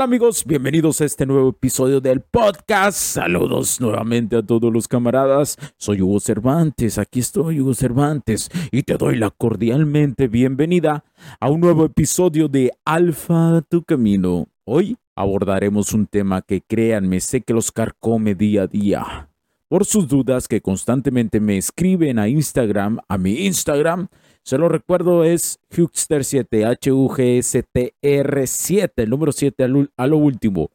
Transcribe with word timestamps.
Amigos? 0.00 0.44
Bienvenidos 0.46 1.00
a 1.00 1.04
este 1.04 1.26
nuevo 1.26 1.50
episodio 1.50 2.00
del 2.00 2.22
podcast. 2.22 2.96
Saludos 2.96 3.78
nuevamente 3.80 4.36
a 4.36 4.42
todos 4.42 4.72
los 4.72 4.88
camaradas. 4.88 5.58
Soy 5.76 6.00
Hugo 6.00 6.18
Cervantes, 6.18 6.96
aquí 6.96 7.20
estoy 7.20 7.60
Hugo 7.60 7.74
Cervantes 7.74 8.48
y 8.70 8.84
te 8.84 8.96
doy 8.96 9.16
la 9.16 9.30
cordialmente 9.30 10.28
bienvenida 10.28 11.04
a 11.38 11.50
un 11.50 11.60
nuevo 11.60 11.84
episodio 11.84 12.48
de 12.48 12.72
Alfa 12.86 13.62
Tu 13.68 13.82
Camino. 13.82 14.48
Hoy 14.64 14.96
abordaremos 15.14 15.92
un 15.92 16.06
tema 16.06 16.40
que 16.40 16.62
créanme 16.62 17.20
sé 17.20 17.42
que 17.42 17.52
los 17.52 17.70
carcome 17.70 18.34
día 18.34 18.62
a 18.62 18.66
día. 18.66 19.28
Por 19.68 19.84
sus 19.84 20.08
dudas 20.08 20.48
que 20.48 20.62
constantemente 20.62 21.38
me 21.38 21.58
escriben 21.58 22.18
a 22.18 22.28
Instagram, 22.28 22.98
a 23.08 23.18
mi 23.18 23.46
Instagram, 23.46 24.08
se 24.42 24.58
lo 24.58 24.68
recuerdo, 24.68 25.24
es 25.24 25.60
Hugster7, 25.70 26.66
H-U-G-S-T-R-7, 26.66 28.90
el 28.96 29.10
número 29.10 29.32
7 29.32 29.64
a 29.96 30.06
lo 30.06 30.16
último. 30.16 30.70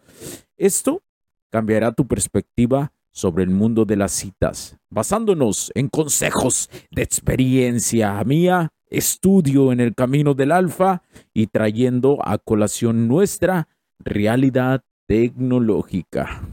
Esto 0.56 1.02
cambiará 1.50 1.92
tu 1.92 2.08
perspectiva 2.08 2.94
sobre 3.12 3.44
el 3.44 3.50
mundo 3.50 3.84
de 3.84 3.98
las 3.98 4.12
citas, 4.12 4.78
basándonos 4.90 5.72
en 5.76 5.90
consejos 5.90 6.70
de 6.92 7.02
experiencia 7.02 8.24
mía, 8.24 8.72
estudio 8.90 9.72
en 9.72 9.80
el 9.80 9.96
camino 9.96 10.34
del 10.34 10.52
alfa 10.52 11.02
y 11.34 11.48
trayendo 11.48 12.20
a 12.24 12.38
colación 12.38 13.08
nuestra 13.08 13.68
realidad 14.00 14.84
tecnológica. 15.08 16.44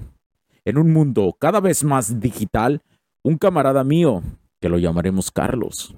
En 0.64 0.78
un 0.78 0.92
mundo 0.92 1.36
cada 1.38 1.60
vez 1.60 1.84
más 1.84 2.18
digital, 2.18 2.80
un 3.22 3.36
camarada 3.36 3.84
mío, 3.84 4.22
que 4.60 4.70
lo 4.70 4.78
llamaremos 4.78 5.30
Carlos, 5.30 5.94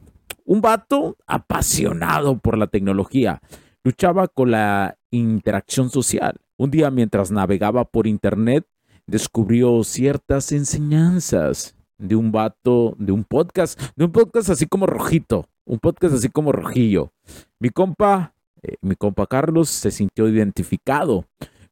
un 0.46 0.60
vato 0.60 1.16
apasionado 1.26 2.38
por 2.38 2.56
la 2.56 2.68
tecnología. 2.68 3.42
Luchaba 3.84 4.28
con 4.28 4.52
la 4.52 4.96
interacción 5.10 5.90
social. 5.90 6.40
Un 6.56 6.70
día 6.70 6.90
mientras 6.90 7.30
navegaba 7.30 7.84
por 7.84 8.06
internet, 8.06 8.66
descubrió 9.06 9.84
ciertas 9.84 10.52
enseñanzas 10.52 11.76
de 11.98 12.16
un 12.16 12.32
vato, 12.32 12.94
de 12.98 13.12
un 13.12 13.24
podcast, 13.24 13.80
de 13.96 14.04
un 14.04 14.12
podcast 14.12 14.50
así 14.50 14.66
como 14.66 14.86
rojito, 14.86 15.48
un 15.64 15.78
podcast 15.78 16.14
así 16.14 16.28
como 16.28 16.52
rojillo. 16.52 17.12
Mi 17.58 17.70
compa, 17.70 18.34
eh, 18.62 18.76
mi 18.80 18.96
compa 18.96 19.26
Carlos 19.26 19.68
se 19.68 19.90
sintió 19.90 20.28
identificado 20.28 21.26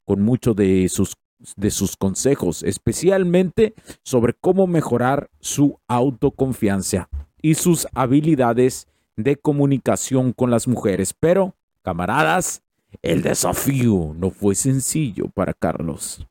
con 0.05 0.23
muchos 0.23 0.55
de 0.57 0.89
sus, 0.89 1.15
de 1.57 1.71
sus 1.71 1.97
consejos, 1.97 2.63
especialmente 2.63 3.75
sobre 4.03 4.34
cómo 4.34 4.67
mejorar 4.67 5.31
su 5.41 5.79
autoconfianza 5.89 7.09
y 7.44 7.56
sus 7.56 7.87
habilidades 7.93 8.88
de 9.16 9.37
comunicación 9.37 10.32
con 10.32 10.50
las 10.50 10.66
mujeres. 10.66 11.12
Pero, 11.12 11.55
camaradas, 11.82 12.62
el 13.03 13.21
desafío 13.21 14.15
no 14.16 14.31
fue 14.31 14.55
sencillo 14.55 15.28
para 15.28 15.53
Carlos. 15.53 16.27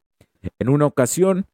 En 0.57 0.69
una 0.69 0.87
ocasión, 0.87 1.45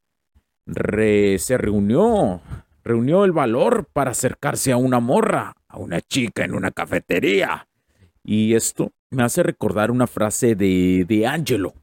se 0.66 1.58
reunió, 1.58 2.40
reunió 2.86 3.25
el 3.25 3.34
valor 3.34 3.90
para 3.92 4.12
acercarse 4.12 4.72
a 4.72 4.78
una 4.78 5.02
morra, 5.02 5.58
a 5.68 5.78
una 5.78 6.00
chica 6.00 6.46
en 6.46 6.56
una 6.56 6.72
cafetería. 6.72 7.68
Y 8.24 8.53
esto 8.53 8.94
me 9.09 9.24
hace 9.24 9.44
recordar 9.44 9.92
una 9.92 10.08
frase 10.08 10.56
de, 10.56 11.03
de 11.06 11.28
Angelo. 11.28 11.74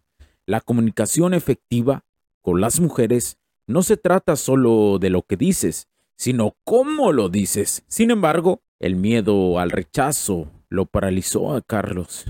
La 0.47 0.63
comunicación 0.63 1.35
efectiva 1.35 2.05
con 2.41 2.59
las 2.59 2.81
mujeres 2.81 3.37
no 3.67 3.83
se 3.83 3.99
trata 3.99 4.35
solo 4.37 4.99
de 4.99 5.11
lo 5.11 5.21
que 5.21 5.37
dices, 5.37 5.89
sino 6.17 6.57
cómo 6.65 7.13
lo 7.13 7.29
dices. 7.29 7.85
Sin 7.87 8.11
embargo, 8.11 8.63
el 8.81 8.97
miedo 8.97 9.59
al 9.59 9.71
rechazo 9.71 10.51
lo 10.69 10.87
paralizó 10.87 11.55
a 11.55 11.63
Carlos 11.63 12.25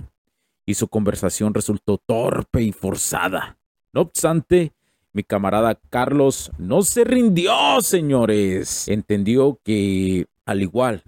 y 0.66 0.74
su 0.74 0.88
conversación 0.88 1.54
resultó 1.54 1.98
torpe 1.98 2.62
y 2.62 2.72
forzada. 2.72 3.58
No 3.92 4.02
obstante, 4.02 4.72
mi 5.12 5.22
camarada 5.22 5.80
Carlos 5.88 6.50
no 6.58 6.82
se 6.82 7.04
rindió, 7.04 7.80
señores. 7.80 8.88
Entendió 8.88 9.60
que, 9.64 10.26
al 10.44 10.60
igual 10.60 11.02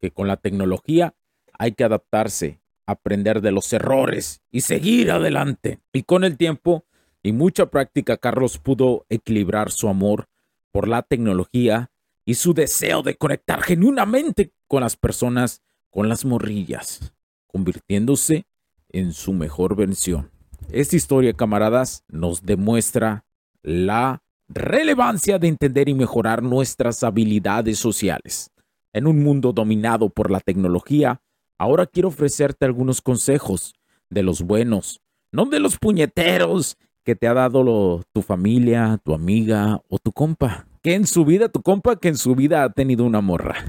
que 0.00 0.10
con 0.10 0.28
la 0.28 0.36
tecnología, 0.36 1.14
hay 1.58 1.72
que 1.72 1.84
adaptarse, 1.84 2.60
aprender 2.84 3.40
de 3.40 3.52
los 3.52 3.72
errores 3.72 4.42
y 4.50 4.60
seguir 4.60 5.10
adelante. 5.10 5.80
Y 5.92 6.02
con 6.02 6.24
el 6.24 6.36
tiempo 6.36 6.84
y 7.22 7.32
mucha 7.32 7.70
práctica, 7.70 8.18
Carlos 8.18 8.58
pudo 8.58 9.06
equilibrar 9.08 9.70
su 9.70 9.88
amor 9.88 10.26
por 10.72 10.86
la 10.88 11.02
tecnología 11.02 11.90
y 12.24 12.34
su 12.34 12.54
deseo 12.54 13.02
de 13.02 13.16
conectar 13.16 13.62
genuinamente 13.62 14.52
con 14.66 14.82
las 14.82 14.96
personas, 14.96 15.62
con 15.90 16.08
las 16.08 16.24
morrillas, 16.24 17.12
convirtiéndose 17.46 18.46
en 18.90 19.12
su 19.12 19.32
mejor 19.32 19.76
versión. 19.76 20.30
Esta 20.70 20.96
historia, 20.96 21.34
camaradas, 21.34 22.04
nos 22.08 22.42
demuestra 22.42 23.24
la 23.62 24.22
relevancia 24.48 25.38
de 25.38 25.48
entender 25.48 25.88
y 25.88 25.94
mejorar 25.94 26.42
nuestras 26.42 27.02
habilidades 27.02 27.78
sociales. 27.78 28.50
En 28.92 29.06
un 29.06 29.22
mundo 29.22 29.52
dominado 29.52 30.08
por 30.08 30.30
la 30.30 30.40
tecnología, 30.40 31.20
ahora 31.58 31.86
quiero 31.86 32.08
ofrecerte 32.08 32.64
algunos 32.64 33.02
consejos 33.02 33.74
de 34.08 34.22
los 34.22 34.42
buenos, 34.42 35.00
no 35.32 35.46
de 35.46 35.60
los 35.60 35.78
puñeteros 35.78 36.76
que 37.04 37.14
te 37.14 37.26
ha 37.26 37.34
dado 37.34 38.02
tu 38.12 38.22
familia, 38.22 38.98
tu 39.04 39.12
amiga 39.12 39.82
o 39.88 39.98
tu 39.98 40.12
compa 40.12 40.66
que 40.84 40.92
en 40.92 41.06
su 41.06 41.24
vida, 41.24 41.48
tu 41.48 41.62
compa, 41.62 41.96
que 41.96 42.08
en 42.08 42.18
su 42.18 42.34
vida 42.34 42.62
ha 42.62 42.68
tenido 42.68 43.06
una 43.06 43.22
morra. 43.22 43.64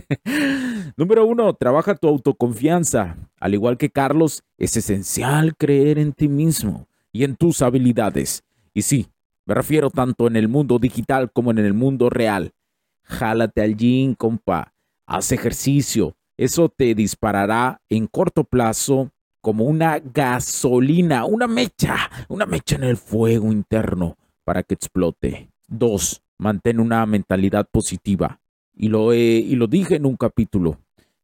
Número 0.96 1.26
uno, 1.26 1.52
trabaja 1.52 1.94
tu 1.94 2.08
autoconfianza. 2.08 3.18
Al 3.38 3.52
igual 3.52 3.76
que 3.76 3.90
Carlos, 3.90 4.42
es 4.56 4.74
esencial 4.74 5.54
creer 5.54 5.98
en 5.98 6.14
ti 6.14 6.28
mismo 6.28 6.88
y 7.12 7.24
en 7.24 7.36
tus 7.36 7.60
habilidades. 7.60 8.42
Y 8.72 8.80
sí, 8.80 9.08
me 9.44 9.54
refiero 9.54 9.90
tanto 9.90 10.28
en 10.28 10.36
el 10.36 10.48
mundo 10.48 10.78
digital 10.78 11.30
como 11.30 11.50
en 11.50 11.58
el 11.58 11.74
mundo 11.74 12.08
real. 12.08 12.54
Jálate 13.02 13.60
al 13.60 13.76
gym, 13.76 14.14
compa. 14.14 14.72
Haz 15.04 15.32
ejercicio. 15.32 16.16
Eso 16.38 16.70
te 16.70 16.94
disparará 16.94 17.82
en 17.90 18.06
corto 18.06 18.44
plazo 18.44 19.12
como 19.42 19.64
una 19.64 19.98
gasolina, 19.98 21.26
una 21.26 21.46
mecha, 21.46 22.10
una 22.30 22.46
mecha 22.46 22.76
en 22.76 22.84
el 22.84 22.96
fuego 22.96 23.52
interno 23.52 24.16
para 24.42 24.62
que 24.62 24.72
explote. 24.72 25.50
Dos, 25.68 26.22
mantén 26.40 26.80
una 26.80 27.04
mentalidad 27.06 27.68
positiva. 27.70 28.40
Y 28.74 28.88
lo, 28.88 29.12
y 29.14 29.54
lo 29.56 29.66
dije 29.66 29.96
en 29.96 30.06
un 30.06 30.16
capítulo 30.16 30.78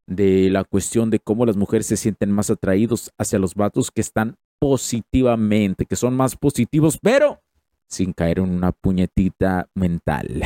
de 0.07 0.51
la 0.51 0.63
cuestión 0.63 1.11
de 1.11 1.19
cómo 1.19 1.47
las 1.47 1.57
mujeres 1.57 1.87
se 1.87 1.97
sienten 1.97 2.31
más 2.31 2.51
atraídos 2.51 3.11
hacia 3.19 3.39
los 3.39 3.55
vatos 3.55 3.91
que 3.91 4.03
están 4.03 4.37
positivamente, 4.59 5.87
que 5.87 5.97
son 5.97 6.15
más 6.15 6.37
positivos, 6.37 6.99
pero 7.01 7.41
sin 7.89 8.13
caer 8.13 8.39
en 8.39 8.51
una 8.51 8.73
puñetita 8.73 9.69
mental. 9.75 10.43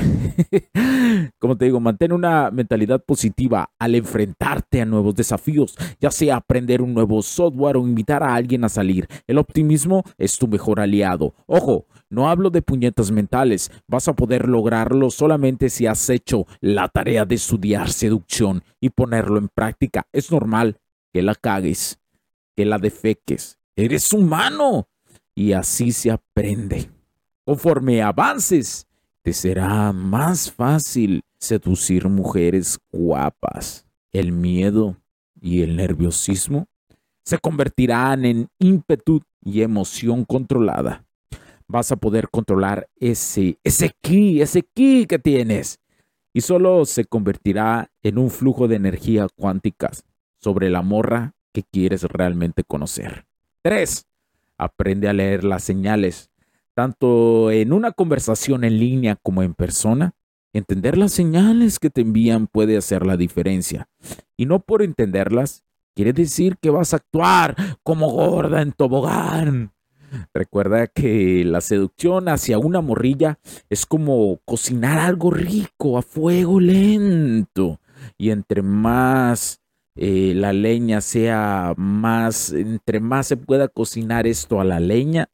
Como 1.38 1.56
te 1.56 1.64
digo, 1.64 1.80
mantén 1.80 2.12
una 2.12 2.50
mentalidad 2.50 3.02
positiva 3.04 3.70
al 3.78 3.94
enfrentarte 3.94 4.80
a 4.82 4.86
nuevos 4.86 5.14
desafíos, 5.14 5.76
ya 6.00 6.10
sea 6.10 6.36
aprender 6.36 6.82
un 6.82 6.94
nuevo 6.94 7.22
software 7.22 7.76
o 7.76 7.86
invitar 7.86 8.22
a 8.22 8.34
alguien 8.34 8.64
a 8.64 8.68
salir. 8.68 9.08
El 9.26 9.38
optimismo 9.38 10.04
es 10.18 10.38
tu 10.38 10.48
mejor 10.48 10.80
aliado. 10.80 11.34
Ojo, 11.46 11.86
no 12.08 12.28
hablo 12.28 12.50
de 12.50 12.62
puñetas 12.62 13.10
mentales, 13.10 13.70
vas 13.86 14.08
a 14.08 14.14
poder 14.14 14.48
lograrlo 14.48 15.10
solamente 15.10 15.70
si 15.70 15.86
has 15.86 16.10
hecho 16.10 16.46
la 16.60 16.88
tarea 16.88 17.24
de 17.24 17.36
estudiar 17.36 17.90
seducción 17.90 18.62
y 18.80 18.90
ponerlo 18.90 19.38
en 19.38 19.48
práctica. 19.48 20.06
Es 20.12 20.30
normal 20.30 20.78
que 21.12 21.22
la 21.22 21.34
cagues, 21.34 22.00
que 22.56 22.64
la 22.64 22.78
defeques. 22.78 23.58
Eres 23.76 24.12
humano 24.12 24.88
y 25.34 25.52
así 25.52 25.92
se 25.92 26.10
aprende. 26.10 26.90
Conforme 27.50 28.00
avances, 28.00 28.86
te 29.22 29.32
será 29.32 29.92
más 29.92 30.52
fácil 30.52 31.24
seducir 31.36 32.08
mujeres 32.08 32.78
guapas. 32.92 33.88
El 34.12 34.30
miedo 34.30 34.98
y 35.40 35.62
el 35.62 35.74
nerviosismo 35.74 36.68
se 37.24 37.38
convertirán 37.38 38.24
en 38.24 38.48
ímpetu 38.60 39.22
y 39.42 39.62
emoción 39.62 40.24
controlada. 40.24 41.04
Vas 41.66 41.90
a 41.90 41.96
poder 41.96 42.28
controlar 42.28 42.88
ese, 42.94 43.58
ese 43.64 43.90
ki, 44.00 44.40
ese 44.40 44.62
ki 44.62 45.06
que 45.06 45.18
tienes. 45.18 45.80
Y 46.32 46.42
solo 46.42 46.84
se 46.84 47.04
convertirá 47.04 47.90
en 48.04 48.18
un 48.18 48.30
flujo 48.30 48.68
de 48.68 48.76
energía 48.76 49.26
cuántica 49.34 49.90
sobre 50.36 50.70
la 50.70 50.82
morra 50.82 51.34
que 51.52 51.64
quieres 51.64 52.04
realmente 52.04 52.62
conocer. 52.62 53.26
3. 53.62 54.06
Aprende 54.56 55.08
a 55.08 55.12
leer 55.12 55.42
las 55.42 55.64
señales 55.64 56.29
tanto 56.74 57.50
en 57.50 57.72
una 57.72 57.92
conversación 57.92 58.64
en 58.64 58.78
línea 58.78 59.16
como 59.16 59.42
en 59.42 59.54
persona, 59.54 60.14
entender 60.52 60.98
las 60.98 61.12
señales 61.12 61.78
que 61.78 61.90
te 61.90 62.00
envían 62.00 62.46
puede 62.46 62.76
hacer 62.76 63.06
la 63.06 63.16
diferencia. 63.16 63.88
Y 64.36 64.46
no 64.46 64.60
por 64.60 64.82
entenderlas, 64.82 65.64
quiere 65.94 66.12
decir 66.12 66.56
que 66.60 66.70
vas 66.70 66.92
a 66.92 66.96
actuar 66.96 67.56
como 67.82 68.10
gorda 68.10 68.62
en 68.62 68.72
tobogán. 68.72 69.72
Recuerda 70.34 70.88
que 70.88 71.44
la 71.44 71.60
seducción 71.60 72.28
hacia 72.28 72.58
una 72.58 72.80
morrilla 72.80 73.38
es 73.68 73.86
como 73.86 74.38
cocinar 74.44 74.98
algo 74.98 75.30
rico 75.30 75.98
a 75.98 76.02
fuego 76.02 76.58
lento. 76.58 77.80
Y 78.18 78.30
entre 78.30 78.62
más 78.62 79.60
eh, 79.96 80.32
la 80.34 80.52
leña 80.52 81.00
sea 81.00 81.74
más, 81.76 82.52
entre 82.52 83.00
más 83.00 83.26
se 83.28 83.36
pueda 83.36 83.68
cocinar 83.68 84.26
esto 84.26 84.60
a 84.60 84.64
la 84.64 84.80
leña, 84.80 85.28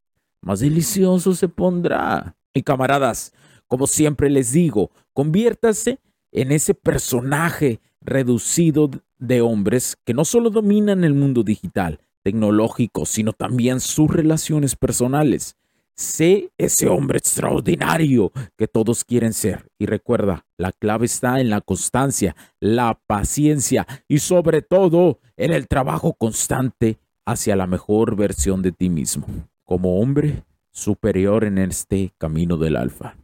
más 0.47 0.61
delicioso 0.61 1.35
se 1.35 1.49
pondrá. 1.49 2.37
Y 2.55 2.63
camaradas, 2.63 3.33
como 3.67 3.89
siempre 3.89 4.31
les 4.31 4.53
digo, 4.53 4.93
conviértase 5.13 5.99
en 6.31 6.53
ese 6.53 6.73
personaje 6.73 7.81
reducido 8.01 8.89
de 9.19 9.41
hombres 9.41 9.97
que 10.05 10.15
no 10.15 10.25
solo 10.25 10.51
dominan 10.51 11.03
el 11.03 11.15
mundo 11.15 11.43
digital, 11.43 11.99
tecnológico, 12.23 13.07
sino 13.07 13.33
también 13.33 13.81
sus 13.81 14.09
relaciones 14.09 14.77
personales. 14.77 15.57
Sé 15.97 16.53
ese 16.59 16.87
hombre 16.87 17.19
extraordinario 17.19 18.31
que 18.57 18.69
todos 18.69 19.05
quieren 19.05 19.33
ser. 19.33 19.69
Y 19.81 19.87
recuerda, 19.87 20.47
la 20.57 20.71
clave 20.71 21.07
está 21.07 21.41
en 21.41 21.51
la 21.51 21.61
constancia, 21.61 22.37
la 22.61 23.01
paciencia 23.09 23.85
y 24.07 24.21
sobre 24.21 24.63
todo 24.63 25.19
en 25.37 25.53
el 25.53 25.67
trabajo 25.67 26.13
constante 26.13 26.99
hacia 27.25 27.57
la 27.57 27.67
mejor 27.67 28.15
versión 28.15 28.63
de 28.63 28.71
ti 28.71 28.89
mismo 28.89 29.27
como 29.67 30.01
hombre 30.01 30.45
superior 30.71 31.45
en 31.45 31.59
este 31.59 32.13
camino 32.17 32.57
del 32.57 32.77
alfa. 32.77 33.17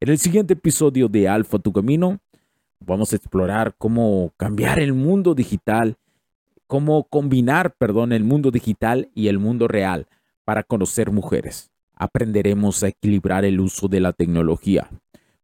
En 0.00 0.08
el 0.08 0.18
siguiente 0.18 0.54
episodio 0.54 1.08
de 1.08 1.28
Alfa 1.28 1.58
Tu 1.58 1.72
Camino 1.72 2.20
vamos 2.78 3.12
a 3.12 3.16
explorar 3.16 3.74
cómo 3.76 4.32
cambiar 4.36 4.78
el 4.78 4.94
mundo 4.94 5.34
digital, 5.34 5.96
cómo 6.66 7.04
combinar, 7.04 7.74
perdón, 7.76 8.12
el 8.12 8.24
mundo 8.24 8.50
digital 8.50 9.10
y 9.14 9.28
el 9.28 9.38
mundo 9.38 9.68
real 9.68 10.06
para 10.44 10.62
conocer 10.62 11.10
mujeres. 11.10 11.70
Aprenderemos 11.94 12.82
a 12.82 12.88
equilibrar 12.88 13.44
el 13.44 13.60
uso 13.60 13.88
de 13.88 14.00
la 14.00 14.12
tecnología 14.12 14.88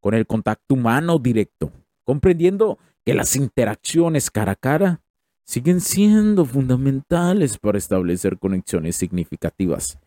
con 0.01 0.15
el 0.15 0.27
contacto 0.27 0.75
humano 0.75 1.19
directo, 1.19 1.73
comprendiendo 2.05 2.79
que 3.05 3.13
las 3.13 3.35
interacciones 3.37 4.31
cara 4.31 4.53
a 4.53 4.57
cara 4.57 5.01
siguen 5.45 5.81
siendo 5.81 6.45
fundamentales 6.45 7.59
para 7.59 7.79
establecer 7.79 8.39
conexiones 8.39 8.97
significativas. 8.97 9.99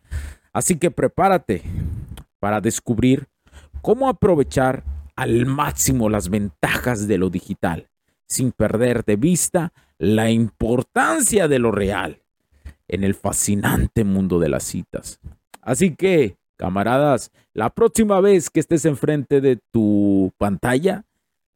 Así 0.52 0.76
que 0.76 0.90
prepárate 0.90 1.62
para 2.38 2.60
descubrir 2.60 3.28
cómo 3.82 4.08
aprovechar 4.08 4.84
al 5.16 5.46
máximo 5.46 6.08
las 6.08 6.28
ventajas 6.28 7.06
de 7.06 7.18
lo 7.18 7.30
digital, 7.30 7.88
sin 8.26 8.52
perder 8.52 9.04
de 9.04 9.16
vista 9.16 9.72
la 9.98 10.30
importancia 10.30 11.46
de 11.46 11.58
lo 11.58 11.72
real 11.72 12.22
en 12.88 13.04
el 13.04 13.14
fascinante 13.14 14.04
mundo 14.04 14.38
de 14.38 14.48
las 14.48 14.64
citas. 14.64 15.20
Así 15.62 15.94
que, 15.94 16.36
camaradas, 16.56 17.30
la 17.52 17.70
próxima 17.70 18.20
vez 18.20 18.50
que 18.50 18.60
estés 18.60 18.84
enfrente 18.84 19.40
de 19.40 19.58
tu 19.70 20.32
pantalla, 20.38 21.04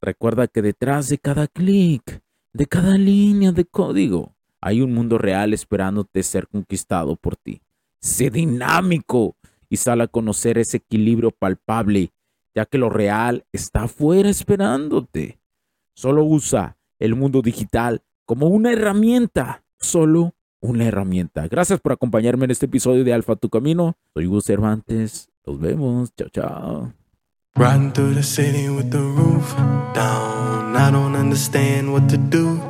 recuerda 0.01 0.47
que 0.47 0.63
detrás 0.63 1.09
de 1.09 1.19
cada 1.19 1.49
clic 1.49 2.23
de 2.55 2.67
cada 2.67 2.97
línea 2.97 3.53
de 3.53 3.67
código. 3.67 4.37
Hay 4.61 4.81
un 4.81 4.95
mundo 4.95 5.19
real 5.19 5.53
esperándote 5.53 6.23
ser 6.23 6.49
conquistado 6.49 7.17
por 7.17 7.37
ti. 7.37 7.61
Sé 8.05 8.29
dinámico 8.29 9.35
y 9.71 9.79
sal 9.79 10.03
a 10.03 10.09
conocer 10.09 10.59
ese 10.59 10.77
equilibrio 10.77 11.31
palpable, 11.31 12.13
ya 12.55 12.67
que 12.67 12.77
lo 12.77 12.91
real 12.91 13.47
está 13.51 13.85
afuera 13.85 14.29
esperándote. 14.29 15.39
Solo 15.95 16.23
usa 16.23 16.77
el 16.99 17.15
mundo 17.15 17.41
digital 17.41 18.03
como 18.27 18.49
una 18.49 18.73
herramienta, 18.73 19.65
solo 19.79 20.35
una 20.61 20.85
herramienta. 20.85 21.49
Gracias 21.49 21.81
por 21.81 21.93
acompañarme 21.93 22.45
en 22.45 22.51
este 22.51 22.67
episodio 22.67 23.05
de 23.05 23.15
Alfa 23.15 23.37
Tu 23.37 23.49
Camino. 23.49 23.97
Soy 24.13 24.27
Hugo 24.27 24.43
Cervantes. 24.43 25.31
Nos 25.47 25.59
vemos. 25.59 26.15
Chao, 26.15 26.29
chao. 26.29 26.93
Riding 27.57 27.91
through 27.93 28.17
the 28.17 28.23
city 28.23 28.69
with 28.69 28.91
the 28.91 28.99
roof 28.99 29.57
down. 29.95 30.77
I 30.77 30.91
don't 30.91 31.17
understand 31.17 31.91
what 31.91 32.07
to 32.11 32.19
do 32.19 32.61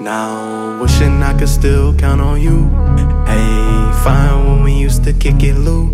now. 0.00 0.80
Wishing 0.80 1.22
I 1.22 1.32
could 1.38 1.48
still 1.48 1.94
count 1.94 2.20
on 2.20 2.40
you. 2.40 2.68
Hey, 3.26 3.92
fine 4.04 4.44
when 4.46 4.62
we 4.62 4.72
used 4.72 5.04
to 5.04 5.12
kick 5.12 5.42
it, 5.42 5.54
Luke. 5.54 5.92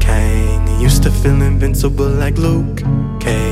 Kang 0.00 0.80
used 0.80 1.02
to 1.04 1.10
feel 1.10 1.40
invincible 1.42 2.08
like 2.08 2.36
Luke 2.38 2.82
Cage. 3.20 3.51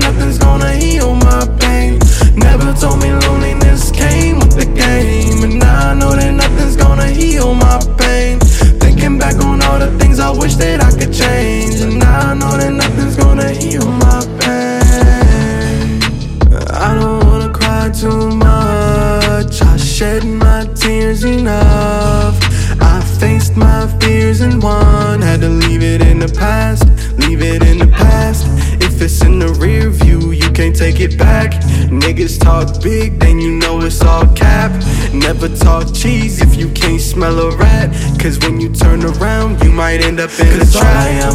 shed 20.01 20.25
my 20.25 20.65
tears 20.73 21.23
enough. 21.23 22.35
I 22.81 22.99
faced 23.19 23.55
my 23.55 23.85
fears 23.99 24.41
and 24.41 24.61
won. 24.63 25.21
Had 25.21 25.41
to 25.41 25.49
leave 25.49 25.83
it 25.83 26.01
in 26.01 26.17
the 26.17 26.27
past, 26.27 26.85
leave 27.19 27.43
it 27.43 27.61
in 27.61 27.77
the 27.77 27.85
past. 27.85 28.47
If 28.81 28.99
it's 28.99 29.21
in 29.23 29.37
the 29.37 29.49
rear 29.63 29.91
view, 29.91 30.31
you 30.31 30.49
can't 30.53 30.75
take 30.75 30.99
it 30.99 31.19
back. 31.19 31.51
Niggas 32.03 32.39
talk 32.39 32.81
big, 32.81 33.19
then 33.19 33.39
you 33.39 33.51
know 33.51 33.79
it's 33.81 34.01
all 34.01 34.25
cap. 34.33 34.71
Never 35.13 35.47
talk 35.49 35.93
cheese 35.93 36.41
if 36.41 36.55
you 36.55 36.71
can't 36.71 36.99
smell 36.99 37.37
a 37.37 37.55
rat. 37.55 37.89
Cause 38.19 38.39
when 38.39 38.59
you 38.59 38.73
turn 38.73 39.05
around, 39.05 39.63
you 39.63 39.71
might 39.71 40.01
end 40.01 40.19
up 40.19 40.31
in 40.39 40.47
Cause 40.57 40.75
a 40.75 40.79
trap 40.79 41.33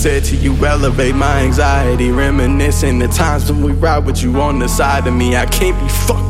said 0.00 0.24
to 0.24 0.34
you, 0.34 0.54
elevate 0.64 1.14
my 1.14 1.40
anxiety. 1.42 2.10
Reminiscing 2.10 2.98
the 2.98 3.08
times 3.08 3.52
when 3.52 3.62
we 3.62 3.72
ride 3.72 4.06
with 4.06 4.22
you 4.22 4.40
on 4.40 4.58
the 4.58 4.66
side 4.66 5.06
of 5.06 5.12
me. 5.12 5.36
I 5.36 5.44
can't 5.44 5.78
be 5.78 5.88
fucked 5.90 6.29